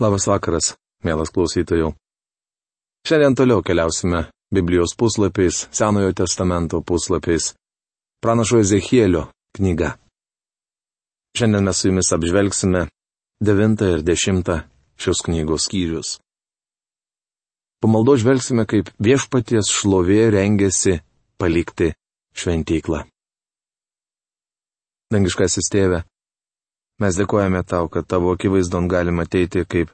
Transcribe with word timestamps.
Labas 0.00 0.24
vakaras, 0.24 0.74
mielas 1.04 1.28
klausytojų. 1.28 1.90
Šiandien 3.04 3.34
toliau 3.36 3.60
keliausime 3.60 4.30
Biblijos 4.48 4.94
puslapiais, 4.96 5.66
Senojo 5.76 6.14
testamento 6.16 6.80
puslapiais, 6.80 7.50
pranašo 8.24 8.62
Ezechielio 8.64 9.26
knyga. 9.58 9.98
Šiandien 11.36 11.68
mes 11.68 11.76
su 11.76 11.90
jumis 11.90 12.12
apžvelgsime 12.16 12.86
9 13.44 13.84
ir 13.92 14.02
10 14.08 14.50
šios 14.96 15.20
knygos 15.26 15.68
skyrius. 15.68 16.16
Pamaldo 17.84 18.16
žvelgsime, 18.16 18.64
kaip 18.64 18.88
viešpaties 19.04 19.68
šlovė 19.68 20.30
rengiasi 20.32 20.96
palikti 21.36 21.92
šventyklą. 22.36 23.04
Dangiškasis 25.12 25.68
tėve, 25.72 26.04
mes 27.00 27.16
dėkojame 27.16 27.62
tau, 27.64 27.88
kad 27.88 28.06
tavo 28.06 28.34
akivaizdon 28.36 28.88
galima 28.88 29.24
ateiti 29.26 29.64
kaip 29.64 29.92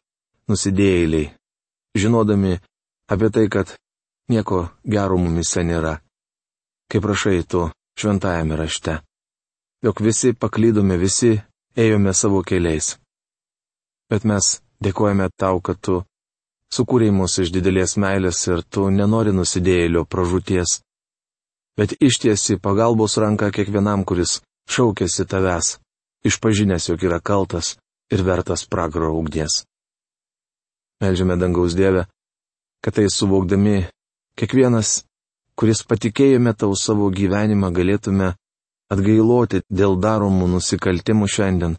nusidėjėliai, 0.50 1.30
žinodami 1.98 2.56
apie 3.12 3.30
tai, 3.34 3.46
kad 3.48 3.74
nieko 4.30 4.68
gero 4.84 5.18
mumise 5.18 5.62
nėra. 5.66 6.00
Kaip 6.90 7.02
prašai 7.06 7.42
tu 7.46 7.66
šventajame 7.98 8.56
rašte. 8.58 9.00
Jok 9.84 10.00
visi 10.02 10.32
paklydome, 10.34 10.96
visi 10.98 11.32
ėjome 11.76 12.12
savo 12.14 12.42
keliais. 12.46 12.96
Bet 14.10 14.24
mes 14.24 14.60
dėkojame 14.82 15.28
tau, 15.38 15.60
kad 15.60 15.80
tu 15.82 16.02
sukūrėjai 16.74 17.14
mus 17.14 17.38
iš 17.42 17.52
didelės 17.54 17.96
meilės 18.02 18.42
ir 18.50 18.62
tu 18.70 18.88
nenori 18.90 19.32
nusidėjėlio 19.34 20.04
pražūties, 20.10 20.80
bet 21.78 21.94
ištiesi 22.02 22.58
pagalbos 22.62 23.16
ranką 23.22 23.50
kiekvienam, 23.54 24.04
kuris 24.08 24.40
šaukėsi 24.70 25.26
tavęs, 25.30 25.76
išpažinęs, 26.28 26.88
jog 26.90 27.02
yra 27.06 27.20
kaltas 27.20 27.76
ir 28.12 28.22
vertas 28.26 28.66
pragaro 28.68 29.12
ugnies. 29.16 29.64
Melžiame 31.00 31.36
dangaus 31.36 31.74
Dievę, 31.76 32.06
kad 32.80 32.94
tai 32.96 33.08
suvokdami 33.12 33.84
kiekvienas, 34.38 35.04
kuris 35.58 35.82
patikėjome 35.88 36.54
tau 36.56 36.76
savo 36.76 37.10
gyvenimą, 37.12 37.72
galėtume 37.72 38.34
atgailoti 38.92 39.62
dėl 39.68 39.98
daromų 40.00 40.48
nusikaltimų 40.54 41.28
šiandien, 41.28 41.76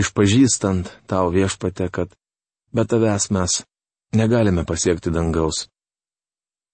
išpažįstant 0.00 0.90
tau 1.08 1.30
viešpate, 1.32 1.88
kad 1.88 2.12
be 2.74 2.84
tavęs 2.84 3.30
mes 3.32 3.62
negalime 4.16 4.66
pasiekti 4.68 5.12
dangaus. 5.14 5.66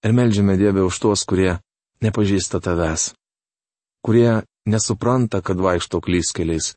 Ir 0.03 0.15
melžiame 0.17 0.57
Dievę 0.59 0.83
už 0.89 0.99
tuos, 0.99 1.23
kurie 1.23 1.61
nepažįsta 2.03 2.59
tavęs, 2.59 3.13
kurie 4.03 4.43
nesupranta, 4.67 5.43
kad 5.43 5.61
vaikšto 5.63 6.01
klyskeliais, 6.03 6.75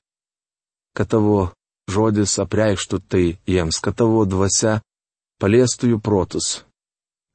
kad 0.95 1.11
tavo 1.11 1.51
žodis 1.91 2.38
apreikštų 2.41 2.99
tai 3.09 3.25
jiems, 3.49 3.79
kad 3.83 3.97
tavo 3.99 4.23
dvasia 4.25 4.79
paliestų 5.41 5.93
jų 5.93 5.99
protus, 6.02 6.63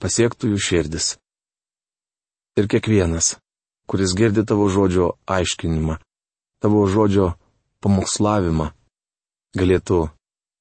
pasiektų 0.02 0.54
jų 0.54 0.60
širdis. 0.66 1.14
Ir 2.58 2.66
kiekvienas, 2.70 3.36
kuris 3.86 4.14
girdi 4.16 4.44
tavo 4.46 4.68
žodžio 4.72 5.12
aiškinimą, 5.30 6.00
tavo 6.64 6.86
žodžio 6.90 7.34
pamokslavimą, 7.84 8.70
galėtų 9.56 10.00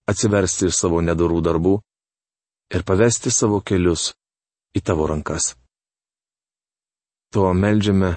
atsiversti 0.10 0.70
iš 0.70 0.78
savo 0.84 1.02
nedorų 1.06 1.42
darbų 1.46 1.76
ir 2.76 2.86
pavesti 2.86 3.34
savo 3.34 3.62
kelius 3.66 4.12
į 4.78 4.84
tavo 4.86 5.08
rankas. 5.10 5.56
Tuo 7.34 7.54
melžiame 7.54 8.16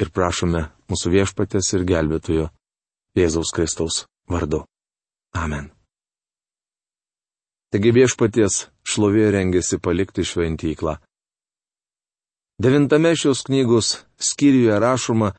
ir 0.00 0.12
prašome 0.12 0.66
mūsų 0.88 1.12
viešpatės 1.12 1.72
ir 1.76 1.84
gelbėtojo 1.88 2.50
Jėzaus 3.16 3.52
Kristaus 3.52 4.04
vardu. 4.28 4.64
Amen. 5.36 5.70
Taigi 7.72 7.92
viešpaties 7.92 8.66
šlovė 8.86 9.30
rengėsi 9.34 9.78
palikti 9.82 10.24
šventyklą. 10.24 10.96
Devintame 12.62 13.12
šios 13.18 13.42
knygos 13.44 13.88
skyriuje 14.16 14.78
rašoma, 14.80 15.34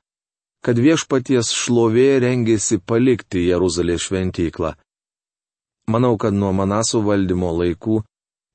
kad 0.62 0.78
viešpaties 0.78 1.50
šlovė 1.56 2.19
rengėsi 2.22 2.78
palikti 2.78 3.47
Jeruzalės 3.47 4.06
šventyklą. 4.06 4.75
Manau, 5.89 6.17
kad 6.22 6.35
nuo 6.35 6.51
Manaso 6.53 7.01
valdymo 7.01 7.53
laikų 7.62 8.01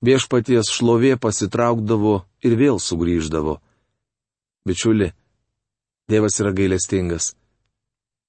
viešpaties 0.05 0.71
šlovė 0.77 1.17
pasitraukdavo 1.17 2.21
ir 2.45 2.55
vėl 2.61 2.79
sugrįždavo. 2.79 3.57
Bičiuli, 4.69 5.11
Dievas 6.11 6.37
yra 6.43 6.53
gailestingas. 6.53 7.33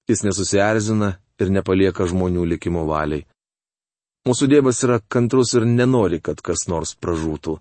Jis 0.08 0.22
nesusierzina 0.24 1.18
ir 1.40 1.50
nepalieka 1.50 2.06
žmonių 2.10 2.44
likimo 2.54 2.84
valiai. 2.88 3.24
Mūsų 4.24 4.48
Dievas 4.48 4.80
yra 4.86 5.00
kantrus 5.12 5.52
ir 5.58 5.66
nenori, 5.68 6.20
kad 6.24 6.40
kas 6.40 6.64
nors 6.68 6.94
pražūtų. 6.96 7.58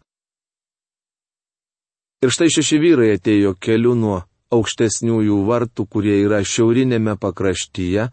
Ir 2.23 2.31
štai 2.31 2.47
šeši 2.55 2.77
vyrai 2.79 3.09
atėjo 3.17 3.51
keliu 3.59 3.97
nuo 3.99 4.21
aukštesniųjų 4.55 5.39
vartų, 5.49 5.85
kurie 5.91 6.21
yra 6.23 6.39
šiaurinėme 6.47 7.17
pakraštyje, 7.19 8.07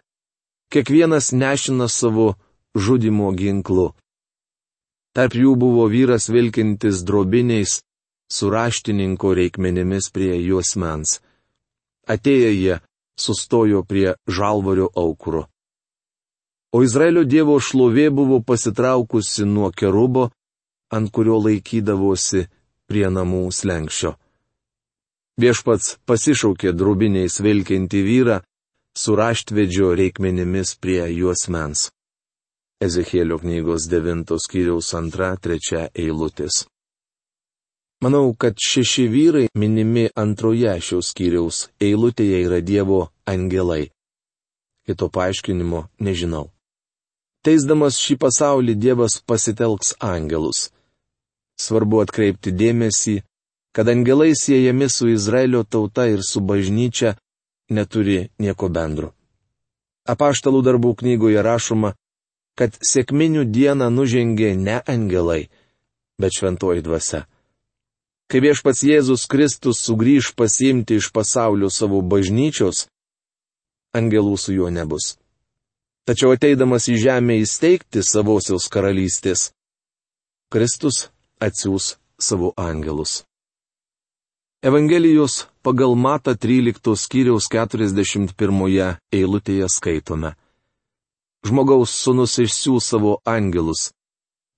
kiekvienas 0.73 1.31
nešina 1.31 1.87
savo 1.87 2.33
žudimo 2.75 3.31
ginklu. 3.39 3.93
Tarp 5.15 5.35
jų 5.35 5.55
buvo 5.59 5.87
vyras 5.91 6.27
vilkintis 6.31 7.05
drobiniais, 7.07 7.81
su 8.31 8.51
raštininko 8.51 9.35
reikmenimis 9.35 10.11
prie 10.15 10.37
juosmens. 10.39 11.19
Atėję 12.07 12.51
jie 12.55 12.77
sustojo 13.19 13.83
prie 13.85 14.15
žalvario 14.27 14.91
aukuro. 14.95 15.50
O 16.71 16.85
Izraelio 16.87 17.25
Dievo 17.27 17.57
šlovė 17.59 18.11
buvo 18.15 18.39
pasitraukusi 18.47 19.45
nuo 19.45 19.73
kerubo, 19.75 20.29
ant 20.95 21.11
kurio 21.11 21.41
laikydavosi 21.43 22.45
prie 22.87 23.09
namų 23.11 23.49
slengščio. 23.55 24.13
Viešpats 25.41 25.97
pasišaukė 26.07 26.71
drubiniais 26.77 27.41
vilkinti 27.43 28.03
vyrą, 28.07 28.41
su 28.95 29.17
raštvedžio 29.19 29.95
reikmenimis 29.99 30.77
prie 30.79 31.01
juosmens. 31.15 31.89
Ezekėlio 32.81 33.41
knygos 33.43 33.89
9 33.91 34.39
skyriaus 34.45 34.93
2-3 34.95 35.89
eilutės. 35.95 36.65
Manau, 38.01 38.31
kad 38.33 38.57
šeši 38.57 39.09
vyrai 39.13 39.49
minimi 39.59 40.07
antroje 40.17 40.79
šios 40.81 41.11
skyriaus 41.13 41.67
eilutėje 41.83 42.39
yra 42.47 42.63
Dievo 42.65 43.03
angelai. 43.29 43.91
Kito 44.87 45.11
paaiškinimo 45.13 45.85
nežinau. 46.01 46.49
Teisdamas 47.41 47.97
šį 47.97 48.19
pasaulį 48.21 48.75
Dievas 48.77 49.15
pasitelks 49.25 49.95
angelus. 50.05 50.69
Svarbu 51.57 52.03
atkreipti 52.03 52.53
dėmesį, 52.53 53.23
kad 53.73 53.89
angelai 53.89 54.35
siejami 54.37 54.89
su 54.93 55.09
Izraelio 55.09 55.63
tauta 55.65 56.05
ir 56.13 56.21
su 56.21 56.43
bažnyčia 56.45 57.15
neturi 57.73 58.29
nieko 58.37 58.69
bendro. 58.69 59.15
Apaštalų 60.05 60.61
darbų 60.67 60.93
knygoje 61.01 61.41
rašoma, 61.47 61.95
kad 62.59 62.77
sėkminių 62.85 63.47
dieną 63.49 63.89
nužengė 63.89 64.53
ne 64.57 64.77
angelai, 64.85 65.49
bet 66.21 66.37
šventoji 66.37 66.85
dvasia. 66.85 67.25
Kai 68.29 68.45
viešpats 68.45 68.85
Jėzus 68.85 69.25
Kristus 69.31 69.81
sugrįž 69.87 70.35
pasiimti 70.37 71.01
iš 71.01 71.09
pasaulio 71.09 71.73
savo 71.73 72.03
bažnyčios, 72.05 72.85
angelų 73.97 74.37
su 74.37 74.53
juo 74.53 74.69
nebus. 74.69 75.15
Tačiau 76.11 76.33
ateidamas 76.35 76.89
į 76.91 76.97
žemę 77.05 77.37
įsteigti 77.39 78.01
savosios 78.03 78.65
karalystės, 78.75 79.53
Kristus 80.51 81.05
atsiūs 81.39 81.85
savo 82.19 82.49
angelus. 82.59 83.21
Evangelijos 84.67 85.47
pagal 85.63 85.95
Mata 85.95 86.35
13 86.35 86.97
skyriaus 86.99 87.47
41 87.55 88.99
eilutėje 89.15 89.71
skaitome. 89.71 90.35
Žmogaus 91.47 91.95
sunus 91.95 92.35
išsiūs 92.43 92.91
savo 92.91 93.21
angelus. 93.23 93.93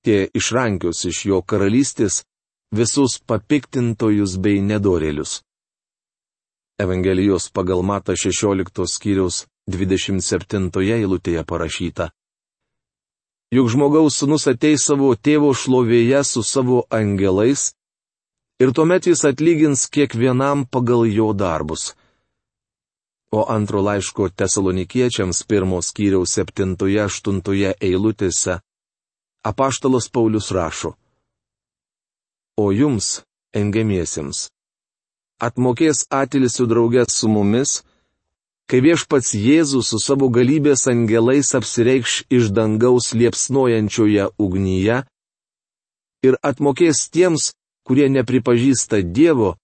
Tie 0.08 0.30
išrankius 0.32 1.04
iš 1.12 1.24
jo 1.34 1.44
karalystės 1.44 2.22
visus 2.72 3.20
papiktintojus 3.20 4.40
bei 4.40 4.64
nedorėlius. 4.64 5.42
Evangelijos 6.80 7.52
pagal 7.52 7.84
Mata 7.84 8.16
16 8.16 8.88
skyriaus 8.88 9.44
27 9.70 10.70
eilutėje 10.96 11.44
parašyta. 11.44 12.10
Juk 13.52 13.68
žmogaus 13.68 14.16
sunus 14.16 14.48
ateis 14.48 14.86
savo 14.88 15.12
tėvo 15.14 15.52
šlovėje 15.54 16.22
su 16.24 16.42
savo 16.42 16.84
angelais 16.90 17.72
ir 18.62 18.72
tuomet 18.72 19.06
jis 19.10 19.24
atlygins 19.28 19.84
kiekvienam 19.92 20.64
pagal 20.64 21.04
jo 21.06 21.32
darbus. 21.32 21.92
O 23.32 23.44
antro 23.48 23.80
laiško 23.84 24.30
tesalonikiečiams 24.36 25.44
pirmos 25.48 25.92
skyriaus 25.92 26.38
7-8 26.38 27.76
eilutėse 27.80 28.58
apaštalas 29.44 30.08
Paulius 30.08 30.50
rašo 30.52 30.96
o 32.56 32.70
jums, 32.72 33.22
engiamiesiems. 33.56 34.48
Atmokės 35.42 36.04
atilsių 36.12 36.66
draugės 36.70 37.16
su 37.16 37.30
mumis, 37.32 37.80
kai 38.70 38.80
viešpats 38.84 39.34
Jėzus 39.36 39.90
su 39.92 39.98
savo 40.00 40.28
galybės 40.32 40.86
angelais 40.90 41.54
apsireikš 41.58 42.22
iš 42.32 42.52
dangaus 42.56 43.12
liepsnojančioje 43.16 44.30
ugnyje 44.38 45.02
ir 46.22 46.38
atmokės 46.42 47.08
tiems, 47.12 47.50
kurie 47.86 48.08
nepripažįsta 48.08 49.02
Dievo 49.02 49.56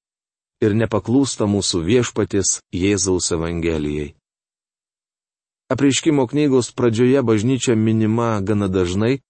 ir 0.65 0.75
nepaklūsta 0.75 1.47
mūsų 1.47 1.85
viešpatis 1.87 2.59
Jėzaus 2.75 3.31
Evangelijai. 3.35 4.15
Apreiškimo 5.69 6.25
knygos 6.27 6.73
pradžioje 6.73 7.23
bažnyčia 7.23 7.77
minima 7.77 8.41
gana 8.41 8.69
dažnai, 8.73 9.21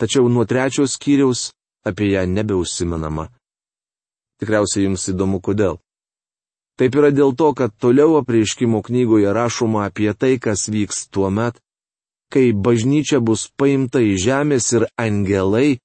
tačiau 0.00 0.28
nuo 0.32 0.46
trečios 0.48 0.96
skyriaus 0.96 1.50
apie 1.84 2.14
ją 2.14 2.24
nebeusimenama. 2.26 3.28
Tikriausiai 4.40 4.88
jums 4.88 5.04
įdomu 5.12 5.40
kodėl. 5.44 5.76
Taip 6.80 6.94
yra 6.96 7.10
dėl 7.12 7.34
to, 7.36 7.50
kad 7.52 7.74
toliau 7.76 8.14
apreiškimo 8.22 8.78
knygoje 8.80 9.34
rašoma 9.36 9.84
apie 9.90 10.14
tai, 10.16 10.38
kas 10.40 10.64
vyks 10.72 11.10
tuo 11.12 11.28
met, 11.28 11.58
kai 12.32 12.54
bažnyčia 12.56 13.18
bus 13.20 13.50
paimta 13.52 14.00
į 14.00 14.14
žemės 14.22 14.70
ir 14.78 14.86
angelai 14.96 15.76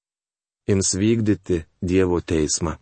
ims 0.72 0.94
vykdyti 0.96 1.66
Dievo 1.84 2.22
teismą. 2.24 2.78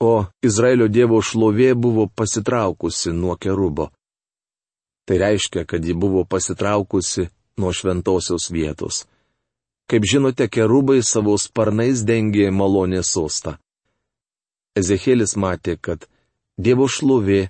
O 0.00 0.30
Izraelio 0.46 0.86
Dievo 0.86 1.18
šlovė 1.20 1.74
buvo 1.74 2.06
pasitraukusi 2.06 3.10
nuo 3.12 3.34
kerubo. 3.34 3.90
Tai 5.10 5.18
reiškia, 5.18 5.64
kad 5.66 5.84
ji 5.84 5.96
buvo 5.98 6.22
pasitraukusi 6.24 7.26
nuo 7.58 7.72
šventosios 7.74 8.46
vietos. 8.54 9.02
Kaip 9.90 10.06
žinote, 10.06 10.46
kerubai 10.46 11.02
savo 11.02 11.34
sparnais 11.34 12.06
dengė 12.06 12.46
malonės 12.54 13.10
sostą. 13.10 13.56
Ezekėlis 14.78 15.34
matė, 15.36 15.76
kad 15.76 16.06
Dievo 16.60 16.86
šlovė, 16.86 17.48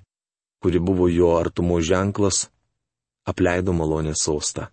kuri 0.61 0.79
buvo 0.79 1.07
jo 1.11 1.35
artumo 1.37 1.81
ženklas, 1.81 2.47
apleido 3.27 3.73
malonę 3.73 4.13
sostą. 4.17 4.69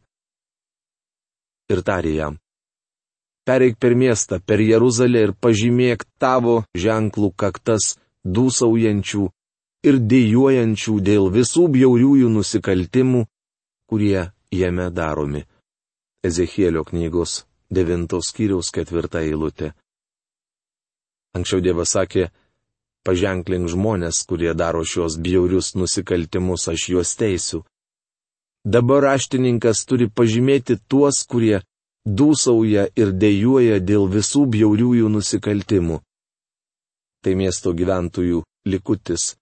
Ir 1.68 1.82
tarė 1.84 2.14
jam. 2.14 2.38
Pereik 3.44 3.76
per 3.80 3.94
miestą, 3.96 4.40
per 4.44 4.60
Jeruzalę 4.60 5.24
ir 5.26 5.32
pažymėk 5.32 6.04
tavo 6.20 6.62
ženklų 6.76 7.32
kaktas 7.36 7.96
dūsaujančių 8.24 9.24
ir 9.88 10.00
dėjuojančių 10.12 10.94
dėl 11.04 11.28
visų 11.32 11.68
bjauriųjų 11.76 12.28
nusikaltimų, 12.32 13.24
kurie 13.88 14.28
jame 14.52 14.88
daromi. 14.92 15.44
Ezekėlio 16.24 16.84
knygos 16.88 17.44
9 17.72 18.20
skyriaus 18.24 18.72
4 18.74 19.22
eilutė. 19.22 19.72
Anksčiau 21.36 21.60
Dievas 21.64 21.92
sakė, 21.96 22.28
paženklink 23.04 23.68
žmonės, 23.72 24.22
kurie 24.28 24.54
daro 24.54 24.84
šios 24.84 25.18
bjaurius 25.20 25.74
nusikaltimus, 25.76 26.68
aš 26.72 26.88
juos 26.92 27.14
teisiu. 27.16 27.64
Dabar 28.64 29.04
raštininkas 29.12 29.84
turi 29.88 30.08
pažymėti 30.10 30.78
tuos, 30.88 31.22
kurie 31.24 31.62
dūsauja 32.04 32.88
ir 32.96 33.12
dėjuoja 33.12 33.78
dėl 33.80 34.08
visų 34.12 34.44
bjauriųjų 34.54 35.08
nusikaltimų. 35.14 36.00
Tai 37.22 37.32
miesto 37.34 37.72
gyventojų 37.74 38.42
likutis, 38.68 39.34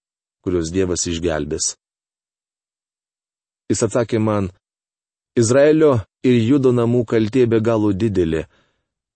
kuriuos 0.42 0.70
Dievas 0.74 1.06
išgelbės. 1.10 1.74
Jis 3.70 3.82
atsakė 3.82 4.20
man, 4.22 4.52
Izraelio 5.36 5.98
ir 6.24 6.38
Judo 6.40 6.70
namų 6.72 7.02
kaltė 7.10 7.46
be 7.50 7.58
galo 7.60 7.90
didelė, 7.92 8.46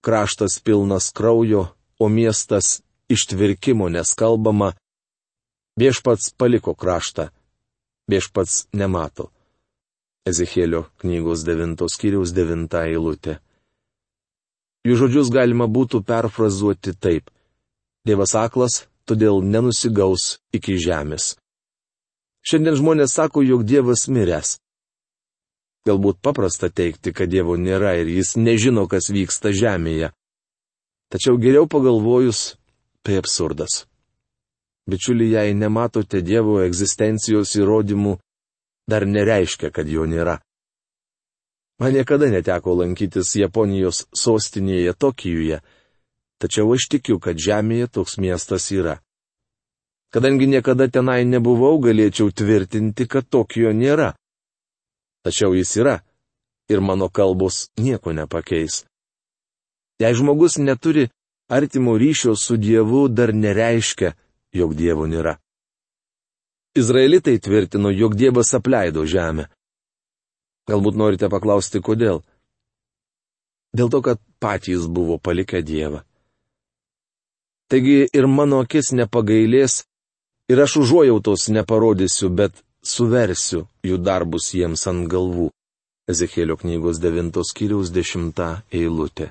kraštas 0.05 0.59
pilnas 0.65 1.13
kraujo, 1.15 1.69
o 2.01 2.09
miestas 2.09 2.81
ištvirkimo, 3.13 3.89
nes 3.89 4.15
kalbama, 4.17 4.73
viešpats 5.81 6.33
paliko 6.39 6.75
kraštą, 6.75 7.29
viešpats 8.11 8.67
nemato. 8.73 9.29
Ezekėlio 10.29 10.85
knygos 11.01 11.45
9 11.49 11.87
skyriaus 11.89 12.33
9 12.37 12.77
eilutė. 12.85 13.39
Jų 14.87 14.97
žodžius 15.03 15.31
galima 15.33 15.67
būtų 15.69 16.03
perfrazuoti 16.09 16.95
taip. 16.97 17.29
Dievas 18.09 18.33
aklas, 18.37 18.85
todėl 19.05 19.43
nenusigaus 19.45 20.39
iki 20.57 20.79
žemės. 20.81 21.35
Šiandien 22.47 22.79
žmonės 22.81 23.17
sako, 23.17 23.43
jog 23.45 23.67
Dievas 23.69 24.07
miręs. 24.09 24.57
Galbūt 25.89 26.21
paprasta 26.25 26.71
teikti, 26.73 27.13
kad 27.13 27.29
Dievo 27.33 27.57
nėra 27.57 27.95
ir 28.01 28.09
jis 28.09 28.37
nežino, 28.37 28.87
kas 28.89 29.09
vyksta 29.13 29.53
žemėje. 29.57 30.13
Tačiau 31.11 31.39
geriau 31.43 31.67
pagalvojus, 31.67 32.55
tai 33.03 33.17
absurdas. 33.19 33.85
Bičiuliai, 34.91 35.33
jei 35.51 35.55
nematote 35.55 36.23
Dievo 36.23 36.61
egzistencijos 36.63 37.57
įrodymų, 37.59 38.15
dar 38.91 39.07
nereiškia, 39.07 39.71
kad 39.75 39.91
jo 39.91 40.07
nėra. 40.07 40.39
Man 41.81 41.95
niekada 41.97 42.29
neteko 42.31 42.75
lankytis 42.79 43.33
Japonijos 43.41 44.05
sostinėje 44.15 44.95
Tokijuje, 45.01 45.61
tačiau 46.43 46.75
aš 46.75 46.87
tikiu, 46.93 47.19
kad 47.19 47.41
Žemėje 47.41 47.89
toks 47.97 48.19
miestas 48.21 48.69
yra. 48.75 48.99
Kadangi 50.13 50.47
niekada 50.51 50.91
tenai 50.91 51.25
nebuvau, 51.25 51.79
galėčiau 51.81 52.35
tvirtinti, 52.35 53.07
kad 53.07 53.27
Tokijo 53.31 53.73
nėra. 53.73 54.13
Tačiau 55.25 55.55
jis 55.55 55.77
yra, 55.79 56.01
ir 56.69 56.81
mano 56.81 57.09
kalbos 57.09 57.69
nieko 57.79 58.13
nepakeis. 58.13 58.85
Jei 60.01 60.15
žmogus 60.17 60.57
neturi 60.57 61.09
artimo 61.49 61.99
ryšio 61.99 62.37
su 62.37 62.57
Dievu, 62.57 63.09
dar 63.09 63.35
nereiškia, 63.35 64.15
jog 64.53 64.75
Dievo 64.75 65.07
nėra. 65.07 65.37
Izraelitai 66.79 67.39
tvirtino, 67.39 67.91
jog 67.91 68.15
Dievas 68.15 68.55
apleido 68.55 69.05
žemę. 69.05 69.49
Galbūt 70.71 70.97
norite 70.97 71.29
paklausti, 71.29 71.83
kodėl? 71.83 72.23
Dėl 73.77 73.91
to, 73.91 74.01
kad 74.07 74.23
patys 74.43 74.87
buvo 74.87 75.19
palikę 75.19 75.63
Dievą. 75.67 76.05
Taigi 77.71 78.07
ir 78.19 78.27
mano 78.27 78.63
akis 78.65 78.91
nepagailės, 78.95 79.85
ir 80.51 80.63
aš 80.65 80.81
užuojautos 80.83 81.51
neparodysiu, 81.55 82.31
bet 82.31 82.65
suversiu 82.83 83.67
jų 83.87 83.99
darbus 84.03 84.51
jiems 84.55 84.87
ant 84.91 85.07
galvų. 85.11 85.51
Ezekėlio 86.11 86.57
knygos 86.59 86.99
9 87.03 87.45
skyriaus 87.47 87.93
10 87.95 88.41
eilutė. 88.75 89.31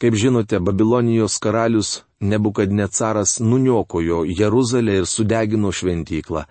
Kaip 0.00 0.14
žinote, 0.14 0.60
Babilonijos 0.60 1.38
karalius 1.38 2.02
Nebukadnecaras 2.20 3.40
nuniokojo 3.40 4.24
Jeruzalę 4.24 4.96
ir 4.98 5.06
sudegino 5.06 5.72
šventyklą. 5.72 6.44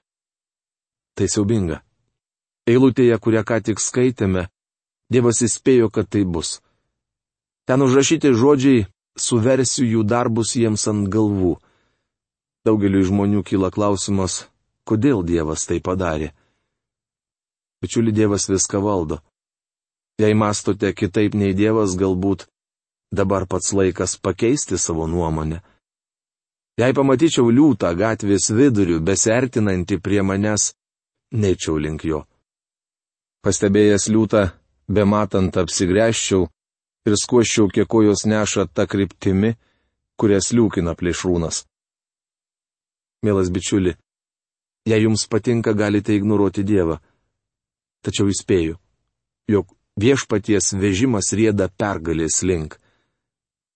Tai 1.16 1.28
siaubinga. 1.30 1.82
Eilutėje, 2.70 3.18
kurią 3.22 3.42
ką 3.46 3.58
tik 3.66 3.82
skaitėme, 3.82 4.48
Dievas 5.10 5.42
įspėjo, 5.46 5.92
kad 5.94 6.10
tai 6.10 6.24
bus. 6.26 6.60
Ten 7.70 7.82
užrašyti 7.86 8.34
žodžiai 8.34 8.88
suversiu 9.18 9.86
jų 9.86 10.02
darbus 10.06 10.56
jiems 10.58 10.88
ant 10.90 11.06
galvų. 11.10 11.56
Daugeliu 12.66 13.04
žmonių 13.06 13.44
kyla 13.46 13.70
klausimas, 13.70 14.48
kodėl 14.90 15.22
Dievas 15.22 15.66
tai 15.70 15.78
padarė. 15.82 16.32
Bičiuli 17.82 18.14
Dievas 18.14 18.50
viską 18.50 18.82
valdo. 18.82 19.22
Jei 20.18 20.34
mastote 20.34 20.90
kitaip 20.94 21.38
nei 21.38 21.54
Dievas, 21.54 21.94
galbūt 21.94 22.48
Dabar 23.16 23.46
pats 23.48 23.72
laikas 23.78 24.18
pakeisti 24.20 24.78
savo 24.78 25.08
nuomonę. 25.08 25.62
Jei 26.82 26.92
pamatyčiau 26.98 27.48
liūtą 27.58 27.94
gatvės 27.96 28.50
vidurių 28.52 28.98
besertinantį 29.08 30.02
prie 30.04 30.20
manęs, 30.30 30.74
nečiau 31.32 31.78
link 31.80 32.04
jo. 32.04 32.26
Pastebėjęs 33.46 34.10
liūtą, 34.12 34.42
bematant 34.92 35.56
apsigręžčiau 35.62 36.50
ir 37.08 37.16
skuoščiau, 37.24 37.70
kiek 37.72 37.88
kojos 37.88 38.26
neša 38.28 38.68
tą 38.76 38.84
kryptimi, 38.92 39.54
kurias 40.20 40.52
liūkina 40.52 40.98
plėšrūnas. 41.00 41.64
Mielas 43.24 43.52
bičiuli, 43.54 43.96
jei 44.90 45.04
jums 45.06 45.28
patinka, 45.32 45.72
galite 45.74 46.18
ignoruoti 46.18 46.68
Dievą. 46.68 47.00
Tačiau 48.04 48.28
įspėju, 48.34 48.76
jog 49.48 49.72
viešpaties 49.96 50.74
vežimas 50.76 51.32
rėda 51.32 51.72
pergalės 51.72 52.44
link. 52.44 52.76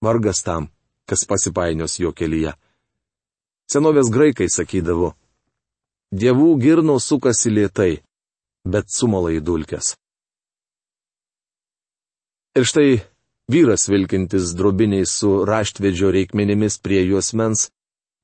Vargas 0.02 0.44
tam, 0.44 0.70
kas 1.10 1.26
pasipainios 1.28 2.00
jo 2.00 2.12
kelyje. 2.16 2.54
Senovės 3.70 4.10
graikai 4.10 4.48
sakydavo, 4.50 5.14
dievų 6.16 6.54
girno 6.62 6.96
sukasi 7.00 7.52
lietai, 7.52 8.00
bet 8.66 8.90
sumala 8.90 9.34
į 9.36 9.42
dulkes. 9.44 9.94
Ir 12.58 12.66
štai 12.66 13.02
vyras 13.52 13.90
vilkintis 13.92 14.56
drobiniais 14.58 15.12
su 15.20 15.44
raštvedžio 15.46 16.10
reikmenimis 16.16 16.80
prie 16.82 17.04
juos 17.06 17.34
mens, 17.38 17.68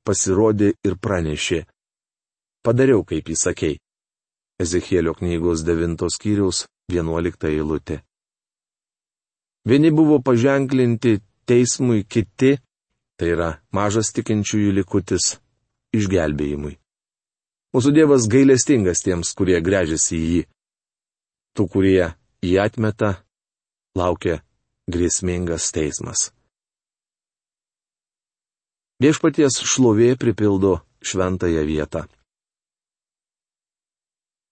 pasirodė 0.08 0.74
ir 0.86 0.98
pranešė. 0.98 1.66
Padariau, 2.66 3.04
kaip 3.06 3.30
įsakei. 3.30 3.78
Ezekėlio 4.64 5.14
knygos 5.20 5.62
9 5.68 6.10
skyriaus 6.16 6.66
11 6.90 7.50
eilutė. 7.52 8.00
Vieni 9.68 9.92
buvo 9.92 10.22
paženklinti 10.24 11.20
teismui 11.48 12.04
kiti, 12.04 12.56
tai 13.18 13.32
yra 13.34 13.50
mažas 13.76 14.12
tikinčiųjų 14.16 14.74
likutis, 14.80 15.36
išgelbėjimui. 15.96 16.76
Mūsų 17.76 17.92
Dievas 17.92 18.28
gailestingas 18.32 19.04
tiems, 19.04 19.34
kurie 19.36 19.60
grežiasi 19.60 20.16
į 20.16 20.28
jį. 20.32 20.42
Tų, 21.56 21.68
kurie 21.72 22.14
jį 22.44 22.56
atmeta, 22.64 23.18
laukia 24.00 24.42
grėsmingas 24.92 25.72
teismas. 25.76 26.30
Viešpaties 29.04 29.60
šlovė 29.60 30.14
pripildo 30.16 30.78
šventąją 31.04 31.66
vietą. 31.68 32.06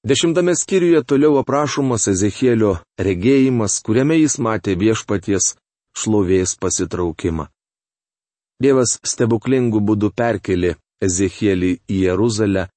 Dešimtame 0.04 0.52
skyriuje 0.60 1.00
toliau 1.08 1.38
aprašomas 1.40 2.10
Ezekėlio 2.12 2.74
regėjimas, 3.00 3.78
kuriame 3.88 4.18
jis 4.20 4.36
matė 4.36 4.76
viešpaties 4.76 5.54
šlovės 5.98 6.56
pasitraukimą. 6.62 7.48
Dievas 8.64 9.00
stebuklingų 9.04 9.82
būdų 9.88 10.14
perkelė 10.16 10.76
Ezekėlį 11.04 11.72
į 11.92 11.98
Jeruzalę, 12.08 12.68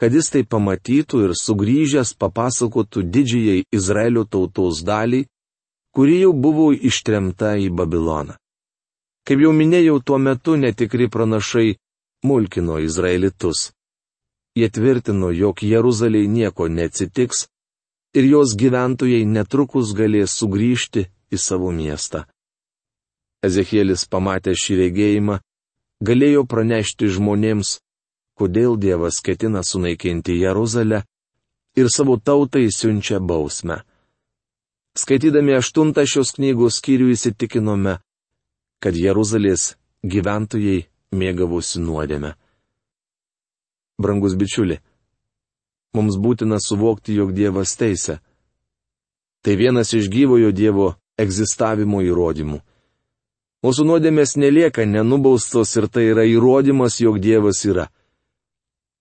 kad 0.00 0.14
jis 0.16 0.30
tai 0.32 0.42
pamatytų 0.48 1.26
ir 1.26 1.34
sugrįžęs 1.36 2.14
papasakotų 2.22 3.02
didžiai 3.14 3.64
Izraelio 3.78 4.24
tautos 4.24 4.80
daliai, 4.86 5.26
kuri 5.92 6.22
jau 6.22 6.32
buvo 6.32 6.70
ištremta 6.72 7.56
į 7.60 7.68
Babiloną. 7.76 8.38
Kaip 9.28 9.42
jau 9.44 9.52
minėjau, 9.52 9.98
tuo 10.00 10.16
metu 10.18 10.56
netikri 10.56 11.10
pranašai 11.12 11.76
mulkino 12.24 12.78
Izraelitus. 12.80 13.70
Jie 14.56 14.68
tvirtino, 14.72 15.30
jog 15.30 15.60
Jeruzaliai 15.62 16.26
nieko 16.26 16.68
neatsitiks 16.68 17.46
ir 18.16 18.24
jos 18.26 18.56
gyventojai 18.58 19.22
netrukus 19.28 19.92
galės 19.94 20.34
sugrįžti 20.40 21.06
į 21.30 21.38
savo 21.38 21.70
miestą. 21.70 22.24
Ezekielis 23.46 24.04
pamatė 24.12 24.54
šį 24.62 24.76
regėjimą, 24.82 25.38
galėjo 26.04 26.44
pranešti 26.48 27.08
žmonėms, 27.14 27.78
kodėl 28.38 28.76
Dievas 28.80 29.20
ketina 29.24 29.62
sunaikinti 29.64 30.36
Jeruzalę 30.40 31.02
ir 31.80 31.88
savo 31.88 32.18
tautai 32.18 32.66
siunčia 32.68 33.20
bausmę. 33.20 33.80
Skaitydami 34.98 35.54
aštuntą 35.56 36.04
šios 36.04 36.34
knygos 36.36 36.80
skyrių 36.82 37.12
įsitikinome, 37.14 37.96
kad 38.82 38.96
Jeruzalės 38.96 39.74
gyventojai 40.04 40.84
mėgavosi 41.14 41.80
nuodėme 41.84 42.34
brangus 44.00 44.34
bičiuli. 44.40 44.80
Mums 45.94 46.16
būtina 46.22 46.58
suvokti, 46.62 47.16
jog 47.18 47.34
Dievas 47.36 47.76
teisė. 47.78 48.20
Tai 49.44 49.54
vienas 49.56 49.92
iš 49.96 50.08
gyvojo 50.12 50.52
Dievo 50.54 50.94
egzistavimo 51.20 52.02
įrodymų. 52.06 52.60
Mūsų 53.60 53.84
nuodėmės 53.88 54.36
nelieka 54.40 54.86
nenubaustos 54.88 55.74
ir 55.76 55.88
tai 55.92 56.06
yra 56.14 56.24
įrodymas, 56.24 56.96
jog 57.00 57.18
Dievas 57.20 57.60
yra. 57.68 57.90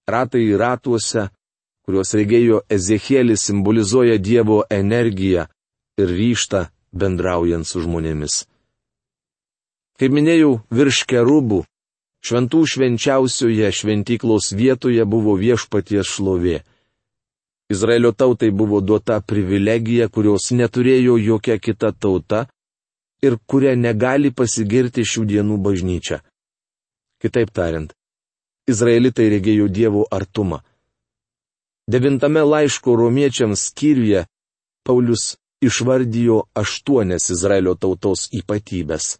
Ratai 0.10 0.44
ratuose, 0.60 1.30
kuriuos 1.88 2.12
regėjo 2.18 2.64
Ezekielis, 2.68 3.46
simbolizuoja 3.48 4.18
Dievo 4.20 4.64
energiją 4.70 5.48
ir 6.02 6.12
ryštą 6.20 6.66
bendraujant 6.92 7.68
su 7.68 7.86
žmonėmis. 7.86 8.44
Kaip 10.00 10.16
minėjau, 10.16 10.60
virš 10.72 11.06
kerubų 11.08 11.64
Šventų 12.20 12.66
švenčiausioje 12.68 13.72
šventyklos 13.72 14.52
vietoje 14.52 15.06
buvo 15.08 15.38
viešpaties 15.40 16.10
šlovė. 16.18 16.58
Izraelio 17.72 18.12
tautai 18.12 18.50
buvo 18.52 18.82
duota 18.82 19.22
privilegija, 19.22 20.10
kurios 20.10 20.50
neturėjo 20.52 21.16
jokia 21.22 21.56
kita 21.64 21.94
tauta 21.96 22.48
ir 23.22 23.38
kuria 23.48 23.76
negali 23.76 24.32
pasigirti 24.32 25.04
šių 25.04 25.26
dienų 25.32 25.58
bažnyčia. 25.66 26.22
Kitaip 27.20 27.52
tariant, 27.52 27.92
Izraelitai 28.70 29.28
regėjo 29.34 29.68
Dievo 29.68 30.06
artumą. 30.12 30.62
Devintame 31.90 32.44
laiško 32.46 32.96
romiečiams 32.96 33.64
skyriuje 33.72 34.26
Paulius 34.86 35.38
išvardijo 35.62 36.44
aštuonias 36.62 37.30
Izraelio 37.34 37.74
tautos 37.76 38.30
ypatybės. 38.40 39.18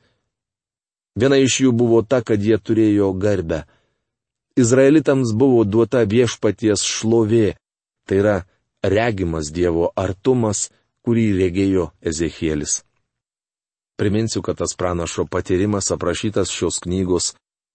Viena 1.20 1.40
iš 1.42 1.60
jų 1.66 1.72
buvo 1.76 2.02
ta, 2.06 2.22
kad 2.22 2.40
jie 2.40 2.58
turėjo 2.58 3.12
garbę. 3.18 3.64
Izraelitams 4.60 5.34
buvo 5.34 5.64
duota 5.66 6.04
viešpaties 6.06 6.86
šlovė, 6.86 7.58
tai 8.08 8.22
yra 8.22 8.36
regimas 8.84 9.52
Dievo 9.56 9.90
artumas, 9.96 10.70
kurį 11.04 11.26
regėjo 11.42 11.90
Ezekielis. 12.02 12.84
Priminsiu, 14.00 14.42
kad 14.42 14.58
tas 14.58 14.76
pranašo 14.80 15.26
patyrimas 15.28 15.92
aprašytas 15.92 16.52
šios 16.56 16.80
knygos 16.80 17.34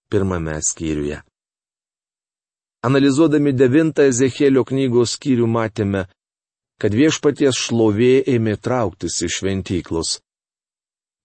pirmame 0.08 0.56
skyriuje. 0.62 1.20
Analizuodami 2.84 3.52
devintą 3.52 4.06
Ezekielio 4.08 4.64
knygos 4.64 5.16
skyrių 5.16 5.48
matėme, 5.48 6.04
kad 6.80 6.96
viešpaties 6.96 7.56
šlovė 7.66 8.14
ėmė 8.34 8.56
trauktis 8.60 9.20
iš 9.24 9.40
šventyklos. 9.40 10.18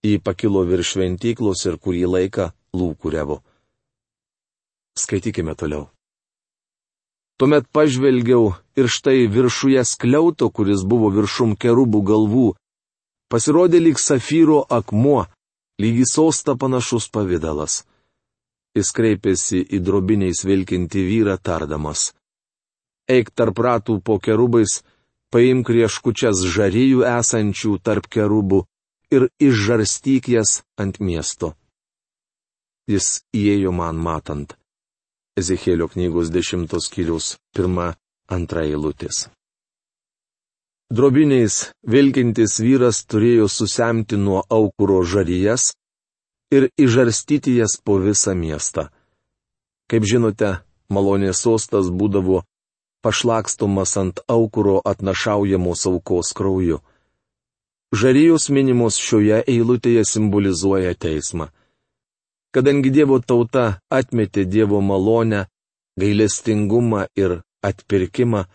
Jį 0.04 0.18
pakilo 0.24 0.64
virš 0.68 0.94
šventyklos 0.94 1.64
ir 1.68 1.76
kurį 1.76 2.04
laiką 2.14 2.50
lūkurevo. 2.76 3.40
Skaitykime 5.00 5.56
toliau. 5.56 5.88
Tuomet 7.40 7.68
pažvelgiau 7.72 8.54
ir 8.76 8.88
štai 8.88 9.28
viršuje 9.32 9.84
skliauto, 9.88 10.48
kuris 10.52 10.84
buvo 10.84 11.08
viršum 11.12 11.56
kerubų 11.56 12.00
galvų, 12.10 12.48
pasirodė 13.30 13.80
lyg 13.80 13.98
safyro 14.02 14.64
akmuo, 14.78 15.24
lygi 15.82 16.06
sosta 16.14 16.56
panašus 16.60 17.08
pavydalas. 17.14 17.84
Jis 18.76 18.92
kreipėsi 18.94 19.62
į 19.76 19.80
drobiniais 19.86 20.44
vilkinti 20.46 21.02
vyrą 21.06 21.36
tardamas. 21.42 22.10
Eik 23.10 23.32
tarp 23.34 23.58
ratų 23.58 23.98
po 24.06 24.18
kerubais, 24.22 24.82
paimk 25.34 25.70
rieškučias 25.74 26.44
žaryjų 26.54 27.02
esančių 27.18 27.72
tarp 27.86 28.06
kerubų 28.06 28.60
ir 29.14 29.26
išžarstyk 29.42 30.30
jas 30.36 30.60
ant 30.78 31.00
miesto. 31.02 31.54
Jis 32.90 33.22
įėjo 33.34 33.74
man 33.74 33.98
matant. 33.98 34.54
Ezekėlio 35.38 35.86
knygos 35.90 36.30
dešimtos 36.34 36.90
kiriaus 36.94 37.36
pirma, 37.54 37.94
antra 38.30 38.66
eilutės. 38.66 39.28
Drobiniais 40.90 41.68
vilkintis 41.86 42.56
vyras 42.58 43.04
turėjo 43.06 43.44
susemti 43.46 44.16
nuo 44.18 44.40
aukuro 44.56 45.04
žaryjas 45.12 45.68
ir 46.50 46.66
išžarstyti 46.74 47.54
jas 47.60 47.76
po 47.84 48.00
visą 48.02 48.34
miestą. 48.34 48.88
Kaip 49.86 50.02
žinote, 50.02 50.50
malonės 50.90 51.44
sostas 51.46 51.92
būdavo 51.94 52.42
pašlakstomas 53.06 53.94
ant 54.02 54.18
aukuro 54.26 54.82
atnašaujamos 54.82 55.86
aukos 55.92 56.34
krauju. 56.34 56.82
Žarijos 57.94 58.50
minimos 58.50 58.98
šioje 58.98 59.44
eilutėje 59.46 60.02
simbolizuoja 60.02 60.98
teismą. 60.98 61.52
Kadangi 62.50 62.90
Dievo 62.90 63.22
tauta 63.22 63.78
atmetė 63.94 64.42
Dievo 64.42 64.82
malonę, 64.82 65.46
gailestingumą 65.94 67.06
ir 67.14 67.42
atpirkimą, 67.62 68.48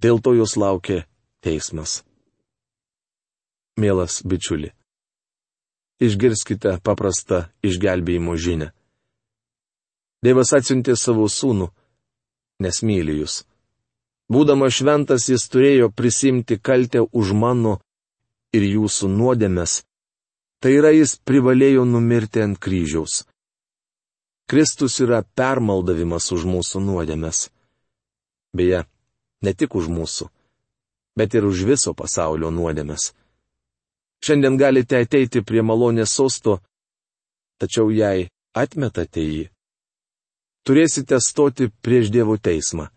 dėl 0.00 0.24
to 0.24 0.40
jos 0.40 0.56
laukia 0.56 1.04
teismas. 1.44 2.02
Mielas 3.76 4.22
bičiuli, 4.24 4.70
išgirskite 6.00 6.78
paprastą 6.86 7.44
išgelbėjimo 7.66 8.36
žinę. 8.38 8.70
Dievas 10.24 10.54
atsiuntė 10.56 10.94
savo 10.96 11.26
sūnų, 11.28 11.68
nes 12.64 12.80
myli 12.86 13.18
jūs. 13.20 13.42
Būdamas 14.32 14.78
šventas 14.78 15.26
jis 15.28 15.44
turėjo 15.52 15.90
prisimti 15.92 16.56
kaltę 16.56 17.02
už 17.04 17.34
mano 17.36 17.74
ir 18.56 18.64
jūsų 18.64 19.10
nuodėmes, 19.12 19.82
tai 20.64 20.78
yra 20.78 20.94
jis 20.94 21.18
privalėjo 21.28 21.84
numirti 21.84 22.40
ant 22.40 22.56
kryžiaus. 22.56 23.24
Kristus 24.48 24.96
yra 25.04 25.22
permaldavimas 25.36 26.30
už 26.32 26.46
mūsų 26.48 26.80
nuodėmes. 26.84 27.48
Beje, 28.56 28.84
ne 29.44 29.52
tik 29.52 29.74
už 29.76 29.90
mūsų, 29.92 30.28
bet 31.16 31.34
ir 31.34 31.46
už 31.46 31.64
viso 31.70 31.94
pasaulio 31.94 32.50
nuodėmes. 32.50 33.12
Šiandien 34.24 34.56
galite 34.56 34.98
ateiti 35.04 35.42
prie 35.44 35.62
malonės 35.62 36.14
sosto, 36.16 36.58
tačiau 37.60 37.90
jei 37.92 38.28
atmetate 38.56 39.22
jį, 39.22 39.44
turėsite 40.64 41.20
stoti 41.20 41.68
prieš 41.84 42.10
Dievo 42.14 42.36
teismą. 42.38 42.88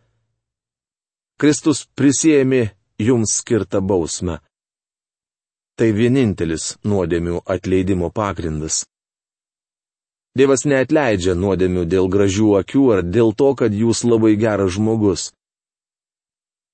Kristus 1.37 1.85
prisėmė 1.93 2.63
jums 2.97 3.37
skirtą 3.41 3.81
bausmę. 3.81 4.39
Tai 5.77 5.89
vienintelis 5.93 6.77
nuodėmių 6.81 7.43
atleidimo 7.45 8.09
pagrindas. 8.09 8.85
Dievas 10.37 10.65
neatleidžia 10.69 11.35
nuodėmių 11.37 11.83
dėl 11.89 12.09
gražių 12.13 12.55
akių 12.61 12.83
ar 12.95 13.03
dėl 13.05 13.35
to, 13.37 13.51
kad 13.57 13.73
jūs 13.73 14.03
labai 14.05 14.33
geras 14.37 14.73
žmogus. 14.77 15.31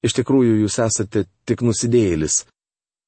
Iš 0.03 0.17
tikrųjų, 0.19 0.57
jūs 0.65 0.79
esate 0.83 1.25
tik 1.47 1.63
nusidėjėlis, 1.63 2.43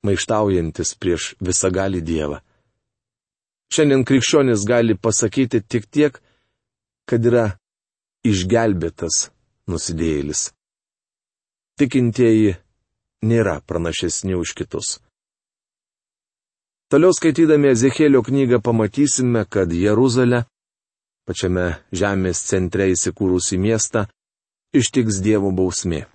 maištaujantis 0.08 0.94
prieš 0.96 1.34
visagalį 1.44 2.02
Dievą. 2.08 2.40
Šiandien 3.74 4.06
krikščionis 4.08 4.64
gali 4.68 4.96
pasakyti 4.96 5.60
tik 5.62 5.90
tiek, 5.92 6.20
kad 7.10 7.26
yra 7.26 7.46
išgelbėtas 8.26 9.30
nusidėjėlis. 9.68 10.52
Tikintieji 11.76 12.56
nėra 13.28 13.60
pranašesni 13.68 14.38
už 14.38 14.54
kitus. 14.56 15.00
Toliau 16.88 17.12
skaitydami 17.18 17.74
Ezekėlio 17.74 18.22
knygą 18.24 18.62
pamatysime, 18.64 19.44
kad 19.50 19.74
Jeruzalę, 19.74 20.46
pačiame 21.28 21.82
žemės 21.92 22.44
centre 22.46 22.88
įsikūrusi 22.94 23.58
miestą, 23.60 24.06
ištiks 24.72 25.20
Dievo 25.26 25.52
bausmė. 25.52 26.06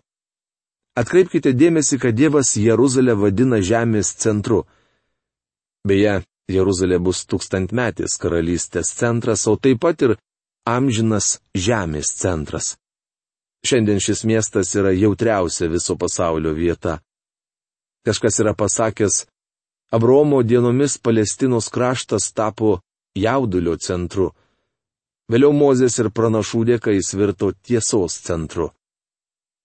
Atkreipkite 1.00 1.54
dėmesį, 1.56 1.96
kad 2.02 2.16
Dievas 2.16 2.56
Jeruzalę 2.60 3.14
vadina 3.16 3.60
žemės 3.64 4.12
centru. 4.20 4.64
Beje, 5.86 6.20
Jeruzalė 6.50 6.98
bus 7.00 7.22
tūkstantmetis 7.30 8.18
karalystės 8.20 8.90
centras, 8.98 9.46
o 9.48 9.56
taip 9.56 9.80
pat 9.80 10.02
ir 10.04 10.16
amžinas 10.68 11.38
žemės 11.56 12.12
centras. 12.20 12.74
Šiandien 13.64 14.00
šis 14.00 14.24
miestas 14.28 14.74
yra 14.76 14.92
jautriausia 14.92 15.68
viso 15.72 15.96
pasaulio 15.96 16.52
vieta. 16.56 16.98
Kažkas 18.04 18.40
yra 18.42 18.54
pasakęs, 18.56 19.24
Abromo 19.90 20.42
dienomis 20.42 20.98
Palestinos 20.98 21.68
kraštas 21.68 22.32
tapo 22.32 22.78
jaudulio 23.14 23.74
centru. 23.76 24.28
Vėliau 25.30 25.50
Mozės 25.54 25.98
ir 25.98 26.12
pranašų 26.14 26.60
dėka 26.68 26.94
jis 26.94 27.10
virto 27.18 27.50
tiesos 27.66 28.20
centru. 28.22 28.70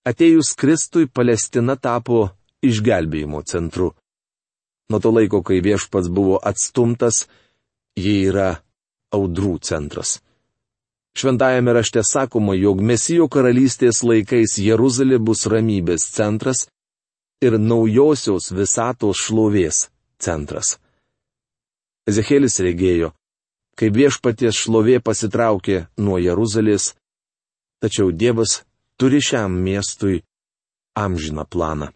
Atėjus 0.06 0.52
Kristui 0.54 1.08
Palestina 1.10 1.74
tapo 1.74 2.28
išgelbėjimo 2.62 3.40
centru. 3.42 3.90
Nuo 4.86 5.00
to 5.02 5.10
laiko, 5.10 5.40
kai 5.42 5.58
viešpats 5.64 6.06
buvo 6.14 6.36
atstumtas, 6.38 7.24
ji 7.98 8.28
yra 8.28 8.52
audrų 9.16 9.56
centras. 9.66 10.20
Šventajame 11.16 11.72
rašte 11.74 12.04
sakoma, 12.06 12.54
jog 12.54 12.82
Mesijo 12.84 13.26
karalystės 13.32 14.04
laikais 14.06 14.58
Jeruzalė 14.62 15.18
bus 15.18 15.46
ramybės 15.50 16.04
centras 16.12 16.66
ir 17.42 17.56
naujosios 17.58 18.52
visatos 18.54 19.24
šlovės 19.26 19.88
centras. 20.22 20.76
Ezekėlis 22.06 22.60
regėjo, 22.62 23.10
kai 23.74 23.90
viešpaties 23.90 24.54
šlovė 24.54 25.00
pasitraukė 25.02 25.86
nuo 25.98 26.20
Jeruzalės, 26.22 26.92
tačiau 27.82 28.12
Dievas 28.12 28.60
turi 28.98 29.20
šiam 29.28 29.52
miestui 29.66 30.22
amžiną 30.96 31.44
planą. 31.52 31.92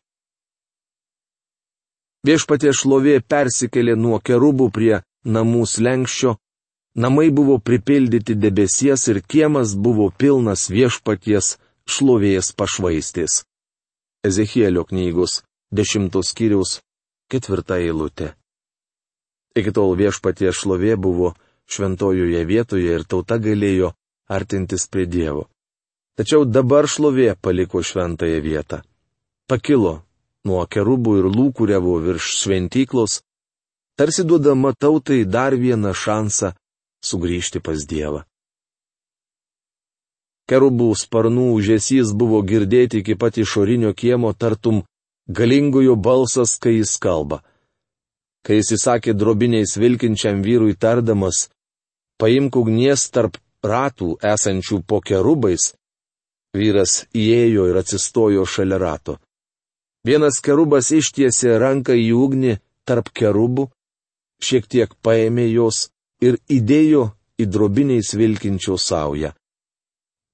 Viešpaties 2.26 2.82
šlovė 2.82 3.20
persikėlė 3.24 3.96
nuo 3.96 4.20
kerubų 4.20 4.68
prie 4.76 5.00
namų 5.24 5.64
slengščio 5.66 6.36
Namai 6.94 7.30
buvo 7.30 7.58
pripildyti 7.58 8.34
debesies 8.34 9.06
ir 9.08 9.22
kiemas 9.22 9.76
buvo 9.78 10.10
pilnas 10.10 10.66
viešpaties 10.70 11.54
šlovės 11.86 12.50
pašvaistės. 12.58 13.44
Ezechielio 14.26 14.82
knygos 14.84 15.44
dešimtos 15.70 16.32
skyriaus 16.34 16.80
ketvirta 17.30 17.78
eilutė. 17.78 18.34
Iki 19.54 19.70
tol 19.70 19.94
viešpaties 19.94 20.58
šlovė 20.58 20.96
buvo 20.98 21.30
šventojoje 21.70 22.42
vietoje 22.44 22.98
ir 22.98 23.06
tauta 23.06 23.38
galėjo 23.38 23.94
artintis 24.26 24.88
prie 24.90 25.06
Dievo. 25.06 25.46
Tačiau 26.20 26.44
dabar 26.44 26.84
šlovė 26.84 27.32
paliko 27.40 27.80
šventąją 27.80 28.40
vietą. 28.44 28.82
Pakilo 29.48 29.92
nuo 30.44 30.66
kerubų 30.68 31.14
ir 31.22 31.28
lūkuriavo 31.32 31.94
virš 32.04 32.26
šventyklos, 32.42 33.14
tarsi 33.96 34.26
duodama 34.28 34.74
tautai 34.76 35.22
dar 35.24 35.56
vieną 35.56 35.94
šansą 35.96 36.50
sugrįžti 37.08 37.64
pas 37.64 37.88
Dievą. 37.88 38.20
Kerubų 40.44 40.90
sparnų 41.06 41.48
užesys 41.56 42.12
buvo 42.12 42.42
girdėti 42.44 43.00
iki 43.00 43.16
pat 43.16 43.40
išorinio 43.40 43.96
kiemo 43.96 44.36
tartum 44.36 44.84
galingojo 45.24 45.96
balsas, 45.96 46.58
kai 46.60 46.82
jis 46.82 46.98
kalba. 47.00 47.40
Kai 48.44 48.60
jis 48.60 48.76
įsakė 48.76 49.16
drobiniais 49.16 49.78
vilkinčiam 49.80 50.44
vyrui 50.44 50.76
tardamas, 50.76 51.46
paimk 52.20 52.60
ugnies 52.60 53.08
tarp 53.08 53.40
ratų 53.64 54.18
esančių 54.20 54.84
po 54.84 55.00
kerubais, 55.00 55.72
vyras 56.56 57.04
įėjo 57.14 57.68
ir 57.70 57.78
atsistojo 57.80 58.44
šalia 58.46 58.78
rato. 58.80 59.18
Vienas 60.06 60.40
kerubas 60.40 60.90
ištiesė 60.96 61.58
ranką 61.60 61.94
į 61.94 62.10
ugnį 62.16 62.56
tarp 62.88 63.10
kerubų, 63.14 63.68
šiek 64.40 64.66
tiek 64.66 64.94
paėmė 65.04 65.46
jos 65.52 65.90
ir 66.24 66.40
įdėjo 66.48 67.10
į 67.40 67.46
drobiniais 67.46 68.14
vilkinčio 68.16 68.78
saują. 68.80 69.34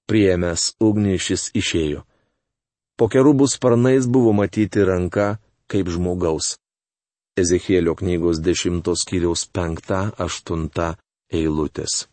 Priemęs 0.07 0.76
ugnį 0.81 1.16
šis 1.18 1.50
išėjo. 1.59 2.05
Po 2.96 3.11
kerubų 3.12 3.48
sparnais 3.50 4.07
buvo 4.07 4.33
matyti 4.33 4.87
ranka 4.87 5.37
kaip 5.68 5.90
žmogaus. 5.90 6.55
Ezekėlio 7.37 7.92
knygos 7.98 8.38
10 8.40 8.87
skyriaus 8.96 9.42
5-8 9.52 10.94
eilutės. 11.35 12.07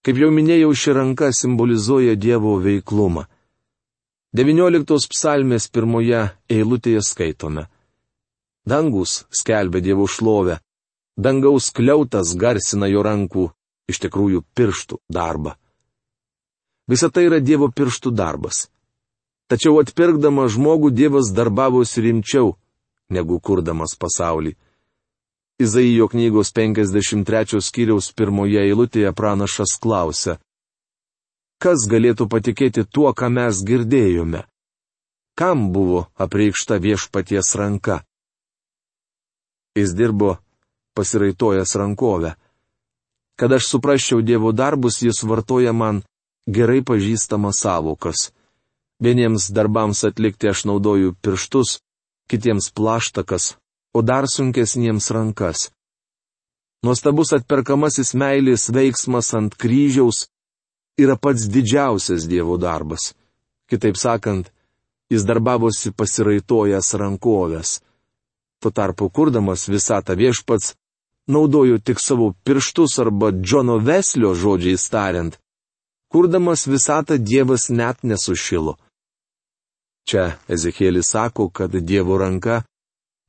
Kaip 0.00 0.16
jau 0.16 0.30
minėjau, 0.32 0.70
ši 0.72 0.94
ranka 0.96 1.28
simbolizuoja 1.36 2.14
Dievo 2.16 2.54
veiklumą. 2.64 3.26
19 4.32 5.10
psalmės 5.12 5.66
pirmoje 5.68 6.22
eilutėje 6.48 7.02
skaitome. 7.04 7.66
Dangus 8.64 9.24
skelbia 9.34 9.82
Dievo 9.84 10.06
šlovę, 10.08 10.60
Dangaus 11.20 11.68
kliautas 11.76 12.32
garsina 12.32 12.88
jo 12.88 13.02
rankų, 13.04 13.50
iš 13.92 13.98
tikrųjų 14.06 14.40
pirštų 14.56 15.00
darbą. 15.12 15.56
Visa 16.88 17.10
tai 17.12 17.26
yra 17.28 17.40
Dievo 17.44 17.68
pirštų 17.68 18.14
darbas. 18.16 18.70
Tačiau 19.52 19.82
atpirkdamas 19.82 20.54
žmogų 20.54 20.94
Dievas 20.96 21.28
darbavosi 21.34 22.06
rimčiau, 22.06 22.54
negu 23.12 23.36
kurdamas 23.42 23.98
pasaulį. 24.00 24.54
Izaijo 25.60 26.08
knygos 26.08 26.54
53 26.56 27.60
skyriaus 27.60 28.06
pirmoje 28.16 28.62
eilutėje 28.64 29.10
pranašas 29.12 29.74
klausia. 29.76 30.38
Kas 31.60 31.84
galėtų 31.84 32.24
patikėti 32.32 32.86
tuo, 32.88 33.12
ką 33.12 33.28
mes 33.28 33.60
girdėjome? 33.68 34.46
Kam 35.36 35.66
buvo 35.74 36.06
apreikšta 36.16 36.80
viešpaties 36.80 37.52
ranka? 37.60 37.98
Jis 39.76 39.92
dirbo 39.92 40.38
pasiraitojęs 40.96 41.76
rankovę. 41.76 42.32
Kad 43.36 43.52
aš 43.52 43.68
suprasčiau 43.68 44.24
Dievo 44.24 44.56
darbus, 44.56 45.02
jis 45.04 45.20
vartoja 45.28 45.76
man 45.76 46.00
gerai 46.48 46.80
pažįstamas 46.80 47.60
savokas. 47.60 48.30
Vieniems 48.96 49.52
darbams 49.52 50.04
atlikti 50.08 50.48
aš 50.48 50.64
naudoju 50.72 51.12
pirštus, 51.20 51.82
kitiems 52.32 52.72
plaštakas, 52.72 53.59
o 53.92 54.02
dar 54.02 54.24
sunkesniems 54.28 55.10
rankas. 55.10 55.70
Nuostabus 56.84 57.34
atperkamasis 57.36 58.14
meilės 58.16 58.70
veiksmas 58.72 59.34
ant 59.36 59.56
kryžiaus 59.60 60.28
yra 60.96 61.16
pats 61.16 61.48
didžiausias 61.52 62.24
Dievo 62.30 62.56
darbas. 62.56 63.12
Kitaip 63.68 63.96
sakant, 64.00 64.48
jis 65.12 65.26
darbavosi 65.28 65.92
pasiraitojęs 65.92 66.94
rankovės. 67.02 67.80
Tuo 68.60 68.70
tarpu 68.70 69.10
kurdamas 69.10 69.68
visą 69.68 70.00
tą 70.04 70.16
viešpats 70.16 70.74
naudoju 71.28 71.78
tik 71.78 72.00
savo 72.00 72.32
pirštus 72.44 72.98
arba 72.98 73.30
Džono 73.32 73.76
Veslio 73.78 74.34
žodžiais 74.34 74.88
tariant. 74.90 75.38
Kurdamas 76.12 76.66
visatą 76.66 77.18
Dievas 77.18 77.68
net 77.70 78.02
nesušilo. 78.02 78.76
Čia 80.08 80.24
Ezekėlis 80.48 81.12
sako, 81.14 81.48
kad 81.48 81.70
Dievo 81.70 82.18
ranka 82.18 82.62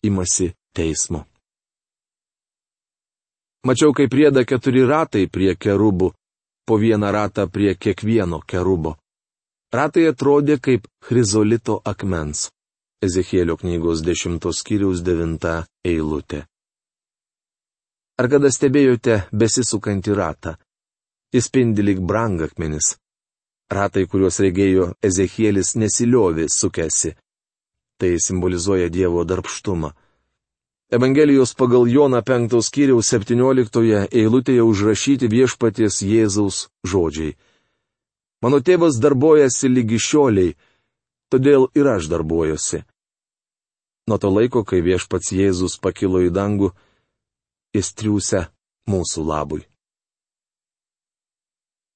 imasi 0.04 0.52
teismo. 0.76 1.26
Mačiau, 3.68 3.94
kaip 3.94 4.10
prieda 4.10 4.42
keturi 4.48 4.82
ratai 4.90 5.28
prie 5.30 5.54
kerubų, 5.56 6.10
po 6.66 6.78
vieną 6.82 7.12
ratą 7.12 7.48
prie 7.50 7.76
kiekvieno 7.76 8.40
kerubo. 8.42 8.96
Ratai 9.74 10.08
atrodė 10.10 10.58
kaip 10.60 10.88
chrizolito 11.06 11.82
akmens. 11.86 12.50
Ezekėlio 13.02 13.58
knygos 13.58 14.02
10 14.06 14.42
skyriaus 14.54 15.02
9 15.06 15.54
eilutė. 15.86 16.44
Ar 18.22 18.28
kada 18.30 18.52
stebėjote 18.54 19.16
besisukantį 19.34 20.18
ratą? 20.18 20.56
Jis 21.34 21.48
spindi 21.50 21.82
lik 21.82 22.02
brangakmenis. 22.06 22.96
Ratai, 23.72 24.04
kuriuos 24.12 24.38
regėjo 24.44 24.92
Ezekielis, 25.02 25.74
nesiliovė 25.80 26.46
sukėsi. 26.52 27.16
Tai 28.02 28.18
simbolizuoja 28.18 28.90
Dievo 28.90 29.22
darbštumą. 29.24 29.92
Evangelijos 30.90 31.54
pagal 31.54 31.86
Joną 31.88 32.22
5 32.26 32.58
skyriaus 32.66 33.14
17 33.14 34.08
eilutėje 34.10 34.64
užrašyti 34.66 35.28
viešpaties 35.30 36.02
Jėzaus 36.02 36.58
žodžiai. 36.82 37.36
Mano 38.42 38.58
tėvas 38.58 38.98
darbojasi 38.98 39.70
lygi 39.70 40.00
šioliai, 40.02 40.56
todėl 41.30 41.70
ir 41.78 41.92
aš 41.94 42.10
darbuojuosi. 42.10 42.82
Nuo 44.10 44.18
to 44.18 44.34
laiko, 44.34 44.66
kai 44.66 44.82
viešpats 44.82 45.30
Jėzus 45.38 45.78
pakilo 45.78 46.24
į 46.26 46.34
dangų, 46.34 46.72
jis 47.78 47.94
triūsia 47.94 48.42
mūsų 48.90 49.28
labui. 49.30 49.62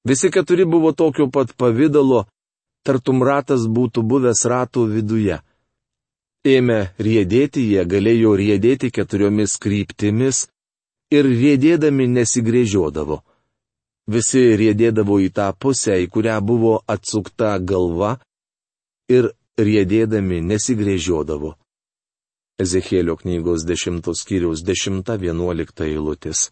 Visi 0.06 0.30
keturi 0.30 0.70
buvo 0.70 0.94
tokio 0.94 1.32
pat 1.34 1.58
pavydalo, 1.58 2.28
tartum 2.86 3.26
ratas 3.26 3.66
būtų 3.66 4.06
buvęs 4.06 4.46
ratų 4.46 4.86
viduje. 4.94 5.42
Ėmė 6.46 6.92
riedėti, 7.02 7.64
jie 7.74 7.84
galėjo 7.90 8.36
riedėti 8.38 8.92
keturiomis 8.94 9.56
kryptimis 9.58 10.44
ir 11.10 11.26
riedėdami 11.26 12.06
nesigrėžiodavo. 12.20 13.24
Visi 14.06 14.44
riedėdavo 14.54 15.18
į 15.26 15.32
tą 15.34 15.48
pusę, 15.58 15.98
į 16.04 16.12
kurią 16.14 16.38
buvo 16.46 16.76
atsukta 16.86 17.56
galva 17.58 18.20
ir 19.10 19.32
riedėdami 19.58 20.44
nesigrėžiodavo. 20.46 21.56
Ezekėlio 22.62 23.18
knygos 23.18 23.66
10 23.66 24.06
skyriaus 24.14 24.62
10-11 24.62 25.82
eilutės. 25.90 26.52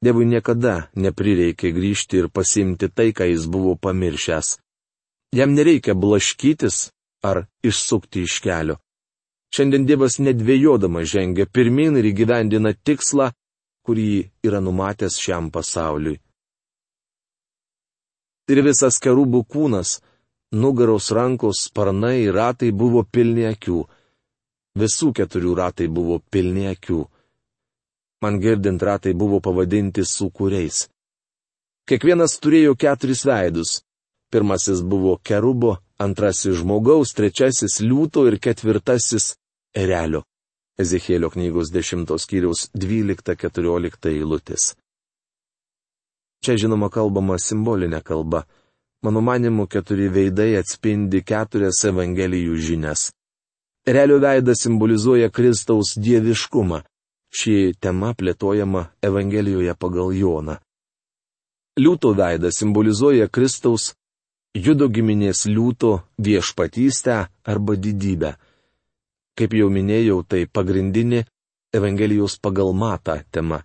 Dievui 0.00 0.24
niekada 0.32 0.88
neprireikė 0.96 1.76
grįžti 1.76 2.24
ir 2.24 2.32
pasimti 2.32 2.88
tai, 2.88 3.12
ką 3.12 3.28
jis 3.28 3.44
buvo 3.52 3.76
pamiršęs. 3.76 4.56
Jam 5.36 5.52
nereikia 5.52 5.92
blaškytis 5.92 6.95
ar 7.22 7.46
išsukti 7.62 8.22
iš 8.26 8.40
kelio. 8.44 8.76
Šiandien 9.54 9.86
Dievas 9.88 10.18
nedvėjodama 10.20 11.04
žengia 11.06 11.46
pirmin 11.46 11.96
ir 11.96 12.10
įgyvendina 12.10 12.74
tikslą, 12.74 13.30
kurį 13.86 14.08
yra 14.44 14.60
numatęs 14.60 15.18
šiam 15.22 15.50
pasauliui. 15.54 16.18
Ir 18.50 18.62
visas 18.62 18.98
kerubų 19.02 19.42
kūnas, 19.50 20.00
nugaros 20.54 21.10
rankos, 21.14 21.64
sparnai 21.68 22.26
ir 22.26 22.34
ratai 22.34 22.70
buvo 22.70 23.02
pilni 23.02 23.46
akių. 23.48 23.80
Visų 24.76 25.12
keturių 25.18 25.54
ratai 25.58 25.88
buvo 25.88 26.20
pilni 26.30 26.66
akių. 26.70 27.00
Man 28.22 28.38
girdint 28.42 28.82
ratai 28.82 29.14
buvo 29.14 29.40
pavadinti 29.40 30.04
sukūriais. 30.04 30.86
Kiekvienas 31.86 32.38
turėjo 32.42 32.74
keturis 32.74 33.22
veidus. 33.26 33.80
Pirmasis 34.30 34.82
buvo 34.82 35.16
kerubo, 35.22 35.76
antrasis 35.98 36.58
žmogaus, 36.60 37.14
trečiasis 37.14 37.80
liūto 37.80 38.26
ir 38.26 38.38
ketvirtasis 38.42 39.36
erelio. 39.74 40.24
Ezekėlio 40.76 41.30
knygos 41.32 41.70
10 41.72 42.10
skyriaus 42.20 42.66
12-14 42.76 44.10
eilutės. 44.10 44.74
Čia 46.44 46.56
žinoma 46.60 46.90
kalbama 46.92 47.38
simbolinė 47.40 48.02
kalba. 48.04 48.44
Mano 49.02 49.22
manimu, 49.24 49.66
keturi 49.70 50.08
veidai 50.12 50.56
atspindi 50.58 51.22
keturias 51.24 51.80
Evangelijų 51.88 52.58
žinias. 52.66 53.10
Realio 53.86 54.18
veidas 54.20 54.64
simbolizuoja 54.66 55.30
Kristaus 55.30 55.94
dieviškumą. 55.96 56.82
Ši 57.30 57.76
tema 57.80 58.12
plėtojama 58.18 58.88
Evangelijoje 59.02 59.74
pagal 59.78 60.12
Joną. 60.16 60.56
Liūto 61.78 62.12
veidas 62.16 62.58
simbolizuoja 62.60 63.28
Kristaus 63.28 63.94
judo 64.56 64.88
giminės 64.88 65.44
liūto 65.50 66.00
viešpatystę 66.22 67.16
arba 67.44 67.76
didybę. 67.76 68.36
Kaip 69.36 69.52
jau 69.52 69.68
minėjau, 69.68 70.22
tai 70.24 70.46
pagrindinė 70.46 71.26
Evangelijos 71.76 72.38
pagal 72.40 72.72
matą 72.72 73.18
tema. 73.30 73.60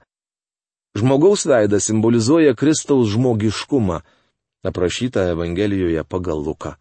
Žmogaus 0.97 1.45
veidas 1.47 1.87
simbolizuoja 1.87 2.55
Kristaus 2.59 3.13
žmogiškumą, 3.13 4.01
aprašytą 4.67 5.29
Evangelijoje 5.31 6.03
pagal 6.03 6.43
Luką. 6.43 6.75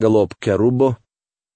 Galop 0.00 0.32
kerubo, 0.40 0.94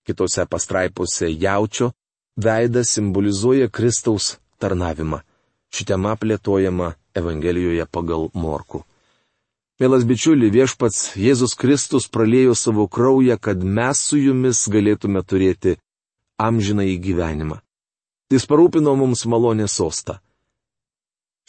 kitose 0.04 0.44
pastraipose 0.44 1.30
jaučio, 1.32 1.94
veidas 2.36 2.92
simbolizuoja 2.92 3.70
Kristaus 3.72 4.34
tarnavimą. 4.60 5.22
Ši 5.72 5.88
tema 5.88 6.12
plėtojama 6.20 6.92
Evangelijoje 7.16 7.86
pagal 7.88 8.28
Morku. 8.34 8.84
Mielas 9.82 10.04
bičiuli, 10.06 10.52
viešpats 10.54 11.16
Jėzus 11.18 11.56
Kristus 11.58 12.04
pralėjo 12.06 12.52
savo 12.54 12.84
kraują, 12.86 13.34
kad 13.42 13.58
mes 13.58 14.04
su 14.06 14.20
jumis 14.20 14.60
galėtume 14.70 15.24
turėti 15.26 15.74
amžiną 16.38 16.86
į 16.92 17.00
gyvenimą. 17.02 17.58
Jis 18.30 18.46
parūpino 18.46 18.94
mums 18.94 19.24
malonę 19.26 19.66
sostą. 19.66 20.20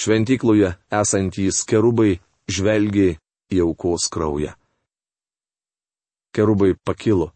Šventykloje 0.01 0.73
esantys 1.03 1.61
kerubai 1.69 2.17
žvelgė 2.49 3.13
į 3.53 3.61
aukos 3.69 4.09
kraują. 4.09 4.57
Kerubai 6.33 6.73
pakilo. 6.81 7.31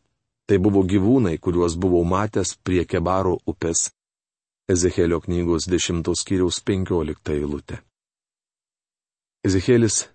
Tai 0.50 0.58
buvo 0.58 0.82
gyvūnai, 0.82 1.38
kuriuos 1.38 1.78
buvau 1.78 2.02
matęs 2.02 2.58
prie 2.66 2.82
Kebaro 2.90 3.38
upės. 3.46 3.92
Ezekėlio 4.66 5.22
knygos 5.22 5.70
10 5.70 6.02
skyriaus 6.18 6.58
15 6.66 7.38
eilutė. 7.38 7.78
Ezekėlis 9.46 10.08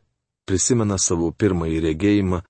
prisimena 0.48 0.98
savo 0.98 1.30
pirmąjį 1.33 1.80
regėjimą, 1.88 2.40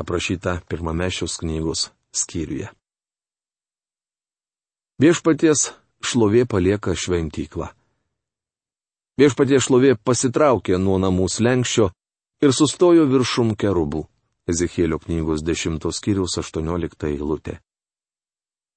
aprašytą 0.00 0.58
pirmame 0.68 1.10
šios 1.10 1.38
knygos 1.42 1.88
skyriuje. 2.14 2.70
Viešpaties 5.02 5.72
šlovė 6.04 6.44
palieka 6.46 6.94
šventyklą. 6.94 7.68
Viešpaties 9.18 9.68
šlovė 9.68 9.94
pasitraukė 9.98 10.78
nuo 10.78 10.98
namų 11.02 11.28
slengščio 11.30 11.90
ir 12.42 12.54
sustojo 12.54 13.06
viršum 13.10 13.54
kerubų. 13.58 14.04
Ezekėlio 14.50 14.98
knygos 15.00 15.40
10 15.40 15.86
skyriaus 15.96 16.34
18 16.36 17.06
eilutė. 17.08 17.60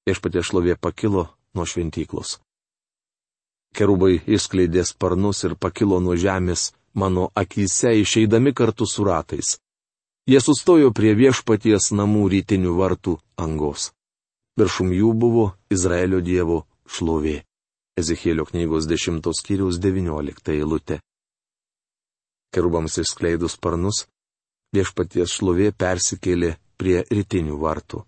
Viešpatė 0.08 0.40
šlovė 0.40 0.78
pakilo 0.80 1.26
nuo 1.52 1.66
šventyklos. 1.68 2.38
Kerubai 3.76 4.14
išskleidė 4.24 4.86
sparnus 4.88 5.44
ir 5.44 5.58
pakilo 5.60 5.98
nuo 6.00 6.16
žemės 6.16 6.70
mano 7.00 7.30
akise 7.42 7.94
išeidami 8.02 8.52
kartu 8.58 8.86
su 8.86 9.04
ratais. 9.08 9.56
Jie 10.28 10.40
sustojo 10.44 10.90
prie 10.92 11.14
viešpaties 11.16 11.92
namų 11.98 12.26
rytinių 12.34 12.74
vartų 12.76 13.14
angos. 13.40 13.92
Viršum 14.60 14.90
jų 14.92 15.12
buvo 15.22 15.44
Izraelio 15.72 16.20
dievo 16.20 16.58
šlovė. 16.84 17.38
Ezekėlio 17.98 18.44
knygos 18.50 18.86
10 18.90 19.24
skyriaus 19.40 19.78
19 19.80 20.52
eilutė. 20.54 21.00
Kerubams 22.52 22.98
išskleidus 23.00 23.56
sparnus, 23.56 24.04
viešpaties 24.76 25.32
šlovė 25.38 25.72
persikėlė 25.72 26.54
prie 26.78 27.00
rytinių 27.08 27.56
vartų. 27.64 28.04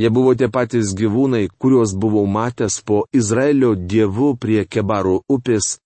Jie 0.00 0.08
buvo 0.10 0.32
tie 0.38 0.48
patys 0.48 0.94
gyvūnai, 0.96 1.50
kuriuos 1.60 1.92
buvau 1.98 2.24
matęs 2.26 2.80
po 2.86 3.02
Izraelio 3.12 3.74
dievų 3.76 4.32
prie 4.40 4.64
Kebaro 4.64 5.20
upės 5.28 5.76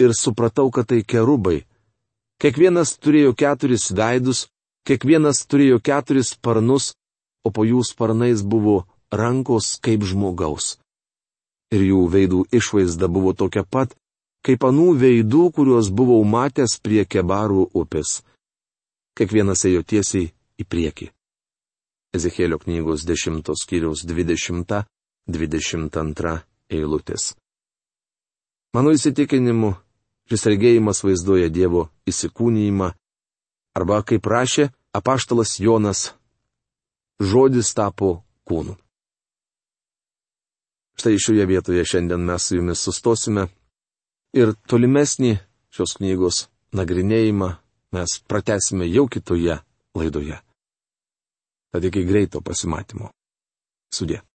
ir 0.00 0.16
supratau, 0.16 0.70
kad 0.74 0.88
tai 0.90 1.04
kerubai. 1.04 1.60
Kiekvienas 2.40 2.96
turėjo 2.98 3.34
keturis 3.36 3.90
veidus, 3.92 4.46
kiekvienas 4.88 5.44
turėjo 5.44 5.78
keturis 5.84 6.32
sparnus, 6.34 6.94
o 7.44 7.52
po 7.52 7.66
jų 7.68 7.84
sparnais 7.84 8.42
buvo 8.42 8.86
rankos 9.12 9.76
kaip 9.84 10.06
žmogaus. 10.08 10.78
Ir 11.70 11.84
jų 11.90 12.00
veidų 12.10 12.40
išvaizda 12.56 13.12
buvo 13.12 13.36
tokia 13.36 13.62
pat, 13.62 13.92
kaip 14.46 14.64
anų 14.64 14.96
veidų, 15.04 15.44
kuriuos 15.54 15.92
buvau 15.92 16.24
matęs 16.24 16.80
prie 16.82 17.04
Kebarų 17.04 17.68
upės 17.76 18.22
kiekvienas 19.20 19.66
ėjo 19.68 19.84
tiesiai 19.84 20.32
į 20.56 20.64
priekį. 20.64 21.12
Ezekėlio 22.16 22.56
knygos 22.62 23.04
10 23.06 23.44
skyriaus 23.60 24.00
20-22 24.08 26.32
eilutės. 26.72 27.36
Mano 28.74 28.90
įsitikinimu, 28.96 29.70
šis 30.30 30.46
regėjimas 30.46 31.02
vaizduoja 31.02 31.50
Dievo 31.50 31.88
įsikūnyjimą, 32.10 32.92
arba, 33.74 34.02
kaip 34.06 34.26
rašė 34.26 34.70
apaštalas 34.94 35.58
Jonas, 35.58 36.12
žodis 37.20 37.74
tapo 37.74 38.20
kūnu. 38.46 38.76
Štai 41.00 41.16
šioje 41.16 41.46
vietoje 41.48 41.84
šiandien 41.84 42.22
mes 42.28 42.44
su 42.44 42.58
jumis 42.58 42.82
sustosime 42.84 43.48
ir 44.36 44.52
tolimesnį 44.68 45.32
šios 45.72 45.96
knygos 45.98 46.44
nagrinėjimą 46.76 47.50
mes 47.96 48.18
pratesime 48.28 48.86
jau 48.90 49.06
kitoje 49.08 49.58
laidoje. 49.96 50.38
Tad 51.70 51.86
iki 51.86 52.04
greito 52.04 52.42
pasimatymo. 52.42 53.10
Sudė. 53.94 54.20